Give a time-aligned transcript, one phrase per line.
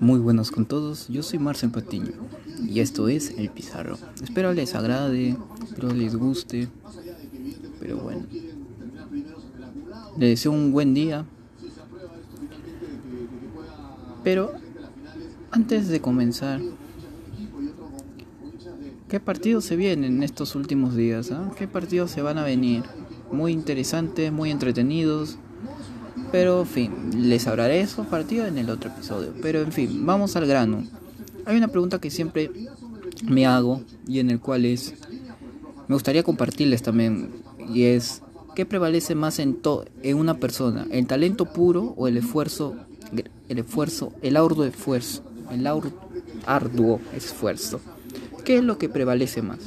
[0.00, 2.12] Muy buenos con todos, yo soy Marcel Patiño
[2.66, 3.96] y esto es El Pizarro.
[4.22, 6.68] Espero les agrade, espero les guste,
[7.78, 8.26] pero bueno.
[10.18, 11.24] Les deseo un buen día.
[14.24, 14.52] Pero
[15.52, 16.60] antes de comenzar,
[19.08, 21.30] ¿qué partidos se vienen estos últimos días?
[21.30, 21.52] Ah?
[21.56, 22.82] ¿Qué partidos se van a venir?
[23.30, 25.38] Muy interesantes, muy entretenidos.
[26.32, 29.32] Pero en fin, les hablaré esos partidos en el otro episodio.
[29.42, 30.84] Pero en fin, vamos al grano.
[31.44, 32.50] Hay una pregunta que siempre
[33.24, 34.94] me hago y en el cual es
[35.88, 37.30] me gustaría compartirles también
[37.72, 38.22] y es
[38.54, 39.58] ¿qué prevalece más en
[40.02, 40.86] en una persona?
[40.90, 42.76] ¿El talento puro o el esfuerzo
[43.48, 45.66] el esfuerzo, el arduo esfuerzo, el
[46.46, 47.80] arduo esfuerzo?
[48.44, 49.58] ¿Qué es lo que prevalece más?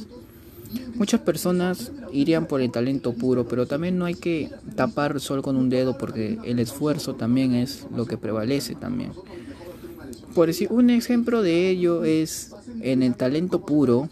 [0.96, 5.56] Muchas personas irían por el talento puro, pero también no hay que tapar solo con
[5.56, 9.12] un dedo porque el esfuerzo también es lo que prevalece también.
[10.34, 14.10] Por decir, un ejemplo de ello es en el talento puro.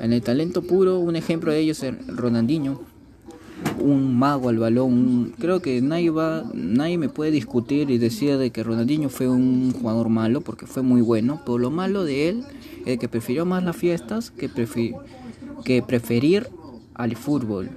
[0.00, 2.80] En el talento puro, un ejemplo de ello es Ronaldinho,
[3.78, 5.34] un mago al balón.
[5.38, 9.72] creo que nadie va, nadie me puede discutir y decir de que Ronaldinho fue un
[9.72, 11.40] jugador malo porque fue muy bueno.
[11.44, 12.44] Pero lo malo de él
[12.86, 14.48] es que prefirió más las fiestas que,
[15.64, 16.48] que preferir
[16.94, 17.70] al fútbol.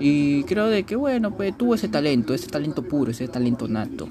[0.00, 4.08] Y creo de que bueno, pues tuvo ese talento, ese talento puro, ese talento nato.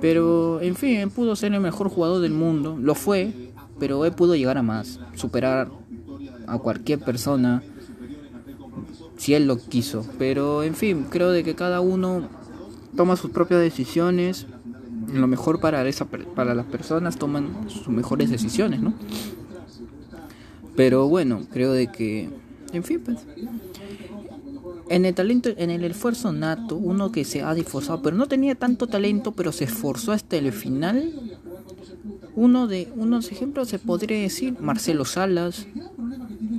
[0.00, 4.34] Pero, en fin, pudo ser el mejor jugador del mundo, lo fue, pero él pudo
[4.34, 5.70] llegar a más, superar
[6.46, 7.62] a cualquier persona
[9.16, 10.06] si él lo quiso.
[10.18, 12.28] Pero, en fin, creo de que cada uno
[12.96, 14.46] toma sus propias decisiones.
[15.12, 18.92] Lo mejor para, esa, para las personas toman sus mejores decisiones, ¿no?
[20.76, 22.28] Pero bueno, creo de que,
[22.72, 23.18] en fin, pues
[24.88, 28.54] en el talento, en el esfuerzo nato, uno que se ha esforzado, pero no tenía
[28.54, 31.12] tanto talento, pero se esforzó hasta el final.
[32.36, 35.66] Uno de unos ejemplos se podría decir Marcelo Salas,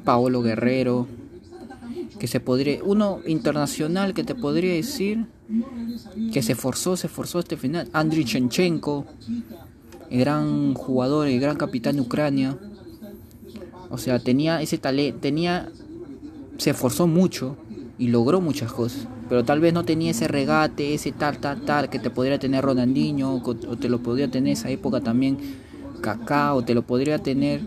[0.04, 1.08] Paolo Guerrero,
[2.20, 5.25] que se podría, uno internacional que te podría decir
[6.34, 9.06] que se esforzó, se esforzó hasta el final, Andriy Chenchenko,
[10.09, 12.58] el gran jugador, el gran capitán de Ucrania.
[13.90, 15.70] O sea, tenía ese talento, tenía
[16.58, 17.56] se esforzó mucho
[17.98, 19.08] y logró muchas cosas.
[19.30, 22.64] Pero tal vez no tenía ese regate, ese tal, tal, tal que te podría tener
[22.64, 25.38] Ronaldinho, o te lo podría tener esa época también
[26.02, 27.62] Kaká, o te lo podría tener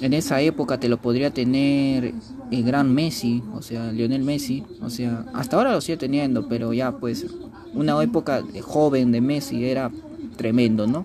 [0.00, 2.14] en esa época, te lo podría tener
[2.50, 6.72] el gran Messi, o sea, Lionel Messi, o sea, hasta ahora lo sigue teniendo, pero
[6.72, 7.26] ya pues
[7.74, 9.90] una época joven de Messi era
[10.36, 11.04] tremendo, ¿no?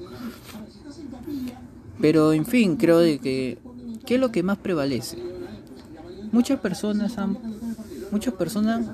[2.00, 3.58] Pero en fin, creo de que
[4.06, 5.18] ¿qué es lo que más prevalece?
[6.32, 7.38] Muchas personas han
[8.12, 8.86] Muchas personas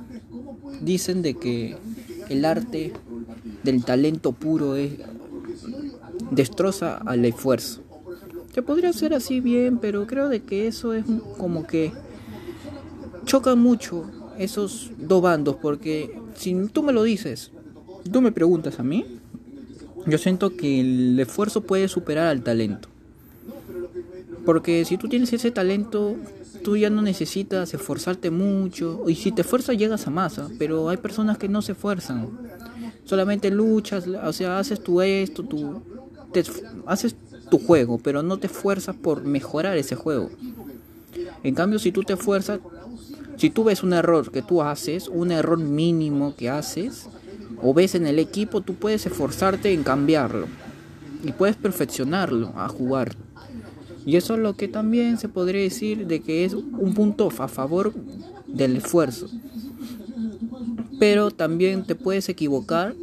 [0.81, 1.77] dicen de que
[2.29, 2.93] el arte
[3.63, 4.93] del talento puro es
[6.31, 7.81] destroza al esfuerzo.
[8.53, 11.05] Se podría ser así bien, pero creo de que eso es
[11.37, 11.91] como que
[13.25, 14.05] chocan mucho
[14.37, 17.51] esos dos bandos porque si tú me lo dices,
[18.11, 19.05] tú me preguntas a mí,
[20.07, 22.89] yo siento que el esfuerzo puede superar al talento.
[24.45, 26.15] Porque si tú tienes ese talento,
[26.63, 29.03] tú ya no necesitas esforzarte mucho.
[29.07, 30.49] Y si te esfuerzas, llegas a masa.
[30.57, 32.29] Pero hay personas que no se esfuerzan.
[33.05, 35.81] Solamente luchas, o sea, haces tu esto, tu,
[36.85, 37.15] haces
[37.49, 40.29] tu juego, pero no te esfuerzas por mejorar ese juego.
[41.43, 42.59] En cambio, si tú te esfuerzas,
[43.37, 47.09] si tú ves un error que tú haces, un error mínimo que haces,
[47.61, 50.47] o ves en el equipo, tú puedes esforzarte en cambiarlo.
[51.23, 53.15] Y puedes perfeccionarlo a jugar.
[54.05, 57.47] Y eso es lo que también se podría decir de que es un punto a
[57.47, 57.93] favor
[58.47, 59.27] del esfuerzo.
[60.99, 62.95] Pero también te puedes equivocar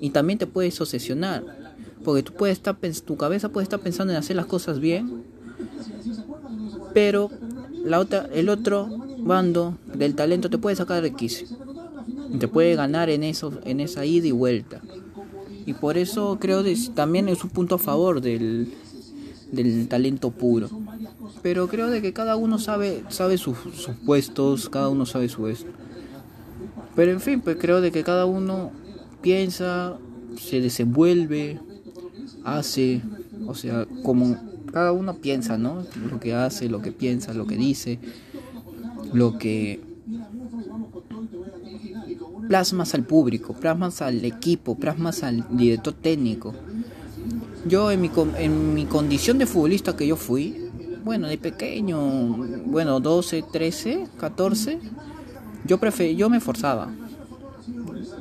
[0.00, 1.44] y también te puedes obsesionar.
[2.04, 5.22] Porque tú puedes estar, tu cabeza puede estar pensando en hacer las cosas bien,
[6.92, 7.30] pero
[7.84, 8.88] la otra, el otro
[9.18, 11.46] bando del talento te puede sacar de quicio.
[12.38, 14.80] Te puede ganar en, eso, en esa ida y vuelta.
[15.66, 18.72] Y por eso creo que también es un punto a favor del,
[19.52, 20.68] del talento puro.
[21.42, 23.56] Pero creo de que cada uno sabe, sabe sus,
[24.04, 25.70] puestos, cada uno sabe su esto.
[26.96, 28.72] Pero en fin, pues creo de que cada uno
[29.20, 29.96] piensa,
[30.36, 31.60] se desenvuelve,
[32.44, 33.02] hace,
[33.46, 34.36] o sea, como
[34.72, 35.84] cada uno piensa, ¿no?
[36.10, 37.98] Lo que hace, lo que piensa, lo que dice,
[39.12, 39.80] lo que
[42.48, 46.54] plasmas al público, plasmas al equipo, plasmas al director técnico.
[47.64, 50.70] Yo en mi, en mi condición de futbolista que yo fui,
[51.04, 52.00] bueno, de pequeño,
[52.66, 54.78] bueno, 12, 13, 14,
[55.64, 56.92] yo, prefer, yo me esforzaba.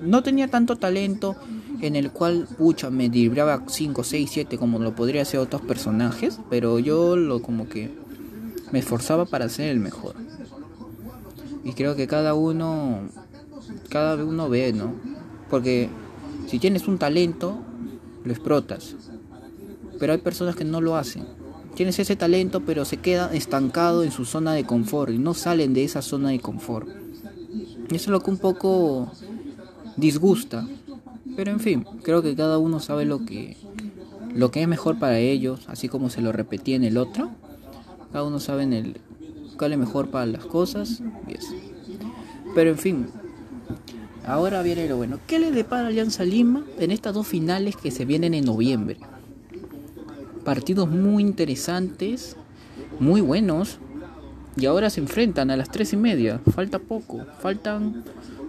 [0.02, 1.36] no tenía tanto talento
[1.82, 6.40] en el cual, pucha, me libraba 5, 6, 7 como lo podría hacer otros personajes,
[6.50, 7.92] pero yo lo como que
[8.72, 10.16] me esforzaba para ser el mejor.
[11.64, 13.02] Y creo que cada uno,
[13.90, 14.94] cada uno ve, ¿no?
[15.50, 15.90] Porque
[16.48, 17.60] si tienes un talento,
[18.24, 18.96] lo explotas.
[20.02, 21.26] Pero hay personas que no lo hacen.
[21.76, 25.76] Tienes ese talento, pero se quedan estancado en su zona de confort y no salen
[25.76, 26.90] de esa zona de confort.
[27.92, 29.12] Y eso es lo que un poco
[29.98, 30.68] disgusta.
[31.36, 33.56] Pero en fin, creo que cada uno sabe lo que
[34.34, 37.30] lo que es mejor para ellos, así como se lo repetí en el otro.
[38.12, 39.02] Cada uno sabe en el
[39.56, 41.04] cuál es mejor para las cosas
[42.56, 43.08] Pero en fin,
[44.26, 45.20] ahora viene lo bueno.
[45.28, 48.98] ¿Qué le depara Alianza Lima en estas dos finales que se vienen en noviembre?
[50.44, 52.36] Partidos muy interesantes,
[53.00, 53.80] muy buenos.
[54.58, 56.40] Y ahora se enfrentan a las tres y media.
[56.54, 57.26] Falta poco.
[57.40, 58.04] Faltan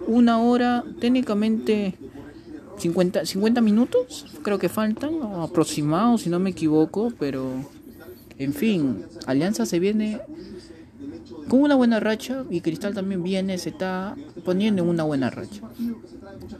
[0.07, 1.95] una hora, técnicamente
[2.77, 4.25] 50, 50 minutos.
[4.41, 7.13] Creo que faltan, aproximados si no me equivoco.
[7.19, 7.51] Pero,
[8.37, 10.19] en fin, Alianza se viene
[11.47, 15.61] con una buena racha y Cristal también viene, se está poniendo en una buena racha.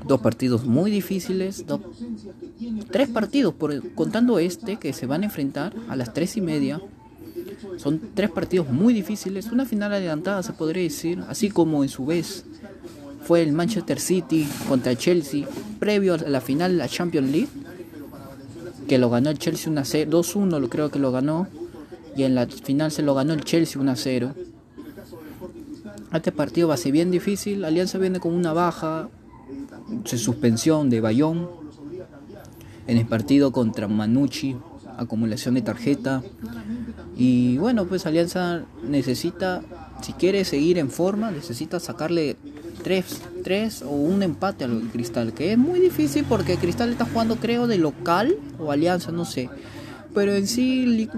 [0.08, 1.66] Dos partidos muy difíciles,
[2.92, 6.82] tres partidos, por, contando este, que se van a enfrentar a las tres y media.
[7.78, 12.06] Son tres partidos muy difíciles, una final adelantada se podría decir, así como en su
[12.06, 12.46] vez
[13.24, 15.46] fue el Manchester City contra Chelsea
[15.80, 17.50] previo a la final de la Champions League,
[18.88, 21.48] que lo ganó el Chelsea 2-1, lo creo que lo ganó,
[22.16, 24.34] y en la final se lo ganó el Chelsea 1-0.
[26.14, 27.66] Este partido va a ser bien difícil.
[27.66, 29.10] Alianza viene con una baja,
[29.88, 31.63] de suspensión de Bayón.
[32.88, 34.56] En el partido contra Manucci,
[34.98, 36.24] acumulación de tarjeta.
[37.16, 39.62] Y bueno, pues Alianza necesita,
[40.02, 42.36] si quiere seguir en forma, necesita sacarle
[42.84, 47.38] tres, tres o un empate al Cristal, que es muy difícil porque Cristal está jugando
[47.38, 49.50] creo de local o Alianza, no sé.
[50.14, 51.10] Pero en sí,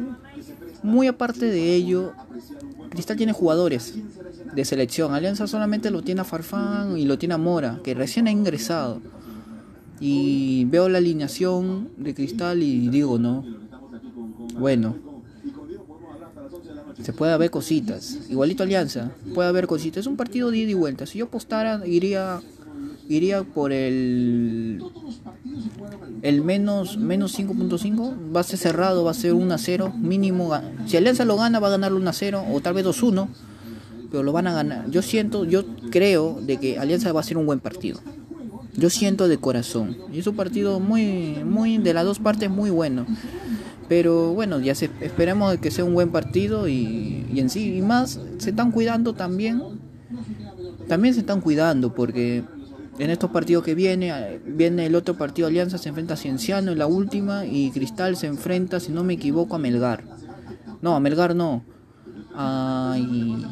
[0.83, 2.13] muy aparte de ello,
[2.89, 3.95] Cristal tiene jugadores
[4.53, 5.13] de selección.
[5.13, 9.01] Alianza solamente lo tiene a Farfán y lo tiene a Mora, que recién ha ingresado.
[9.99, 13.45] Y veo la alineación de Cristal y digo, no.
[14.59, 14.95] Bueno,
[17.01, 18.19] se puede haber cositas.
[18.29, 20.01] Igualito Alianza, puede haber cositas.
[20.01, 21.05] Es un partido de ida y vuelta.
[21.05, 22.41] Si yo apostara, iría
[23.07, 24.81] iría por el
[26.23, 30.59] el menos menos 5.5 va a ser cerrado va a ser 1 a 0 mínimo
[30.87, 33.29] si Alianza lo gana va a ganar 1 a 0 o tal vez 2 1
[34.15, 34.89] pero lo van a ganar.
[34.89, 37.99] Yo siento, yo creo de que Alianza va a ser un buen partido.
[38.77, 39.97] Yo siento de corazón.
[40.11, 43.05] Y es un partido muy, muy, de las dos partes muy bueno.
[43.87, 47.81] Pero bueno, ya se, esperemos que sea un buen partido y, y en sí, y
[47.81, 49.61] más, se están cuidando también.
[50.87, 52.43] También se están cuidando porque
[52.97, 56.79] en estos partidos que viene, viene el otro partido Alianza, se enfrenta a Cienciano en
[56.79, 60.03] la última y Cristal se enfrenta, si no me equivoco, a Melgar.
[60.81, 61.63] No, a Melgar no.
[62.33, 63.45] Ay,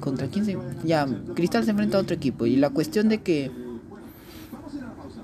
[0.00, 0.58] ¿Contra quién se.?
[0.84, 2.46] Ya, Cristal se enfrenta a otro equipo.
[2.46, 3.50] Y la cuestión de que.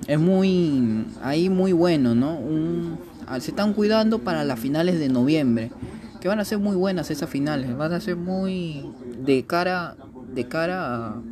[0.06, 1.06] Es muy.
[1.22, 2.36] Ahí muy bueno, ¿no?
[2.36, 5.70] Un, ah, se están cuidando para las finales de noviembre.
[6.20, 7.76] Que van a ser muy buenas esas finales.
[7.76, 8.84] Van a ser muy.
[9.24, 9.96] De cara.
[10.34, 11.22] De cara a.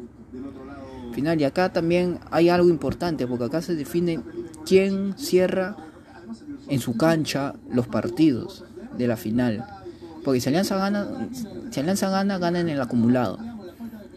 [1.12, 1.40] Final.
[1.40, 3.26] Y acá también hay algo importante.
[3.26, 4.20] Porque acá se define
[4.64, 5.76] quién cierra
[6.68, 8.64] en su cancha los partidos
[8.96, 9.64] de la final.
[10.24, 11.28] Porque si Alianza gana,
[11.70, 13.38] si Alianza gana, gana en el acumulado.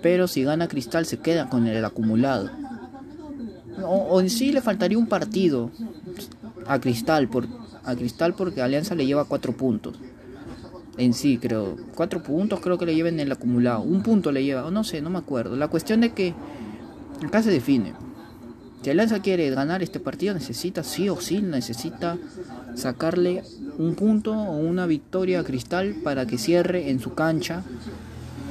[0.02, 2.50] Pero si gana Cristal, se queda con el acumulado.
[3.84, 5.72] O, en sí le faltaría un partido
[6.68, 7.48] a Cristal, por,
[7.84, 9.96] a Cristal porque Alianza le lleva cuatro puntos.
[10.98, 11.78] En sí, creo.
[11.96, 13.82] Cuatro puntos creo que le lleva en el acumulado.
[13.82, 15.56] Un punto le lleva, o no sé, no me acuerdo.
[15.56, 16.34] La cuestión de que
[17.26, 17.94] acá se define.
[18.82, 22.18] Si Alianza quiere ganar este partido, necesita sí o sí, necesita
[22.76, 23.44] sacarle
[23.78, 27.64] un punto o una victoria a Cristal para que cierre en su cancha.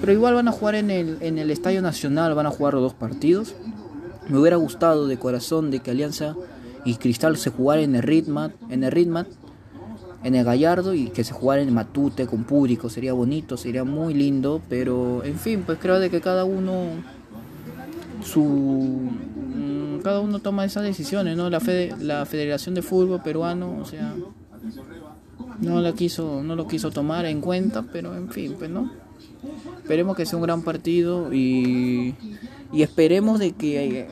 [0.00, 2.82] Pero igual van a jugar en el, en el Estadio Nacional, van a jugar los
[2.82, 3.54] dos partidos.
[4.30, 6.36] Me hubiera gustado de corazón de que Alianza
[6.84, 9.26] y Cristal se jugaran en el Ritmat, en el Ritmat,
[10.22, 14.14] en el Gallardo y que se jugara en Matute con público, sería bonito, sería muy
[14.14, 16.84] lindo, pero en fin, pues creo de que cada uno
[18.22, 21.50] su mm, cada uno toma esas decisiones, ¿no?
[21.50, 21.60] La
[22.00, 24.14] la Federación de Fútbol peruano, o sea,
[25.60, 28.90] no la quiso no lo quiso tomar en cuenta pero en fin pues no
[29.78, 32.14] esperemos que sea un gran partido y,
[32.72, 34.06] y esperemos de que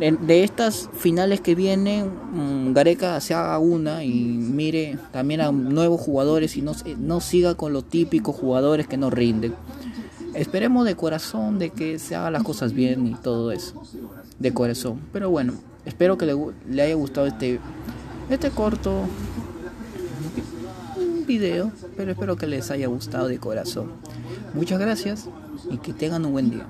[0.00, 6.00] de, estas finales que vienen mm, Gareca se haga una y mire también a nuevos
[6.00, 9.54] jugadores y no, no siga con los típicos jugadores que no rinden
[10.34, 13.82] esperemos de corazón de que se hagan las cosas bien y todo eso
[14.38, 15.00] de corazón.
[15.12, 15.54] Pero bueno,
[15.84, 16.34] espero que le,
[16.68, 17.60] le haya gustado este,
[18.28, 19.04] este corto
[21.26, 23.92] video, pero espero que les haya gustado de corazón.
[24.54, 25.28] Muchas gracias
[25.70, 26.66] y que tengan un buen día.